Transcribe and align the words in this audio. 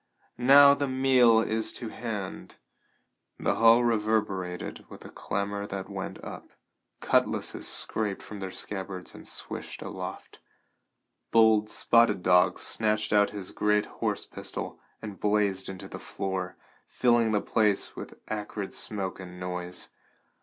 Now 0.39 0.73
the 0.73 0.87
meal 0.87 1.41
is 1.41 1.71
to 1.73 1.89
hand." 1.89 2.55
The 3.37 3.53
hall 3.53 3.83
reverberated 3.83 4.83
with 4.89 5.01
the 5.01 5.11
clamor 5.11 5.67
that 5.67 5.91
went 5.91 6.17
up. 6.23 6.49
Cutlases 7.01 7.67
scraped 7.67 8.23
from 8.23 8.39
their 8.39 8.49
scabbards 8.49 9.13
and 9.13 9.27
swished 9.27 9.83
aloft; 9.83 10.39
bold 11.29 11.69
Spotted 11.69 12.23
Dog 12.23 12.57
snatched 12.57 13.13
out 13.13 13.29
his 13.29 13.51
great 13.51 13.85
horse 14.01 14.25
pistol 14.25 14.79
and 15.03 15.19
blazed 15.19 15.69
into 15.69 15.87
the 15.87 15.99
floor, 15.99 16.57
filling 16.87 17.29
the 17.29 17.39
place 17.39 17.95
with 17.95 18.15
acrid 18.27 18.73
smoke 18.73 19.19
and 19.19 19.39
noise. 19.39 19.89